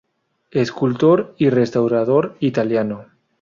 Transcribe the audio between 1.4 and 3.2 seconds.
restaurador italiano.